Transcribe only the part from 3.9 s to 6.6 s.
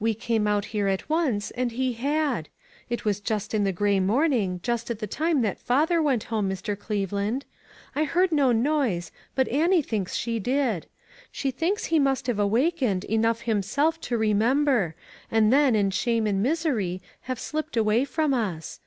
morning, just at the time that father went home,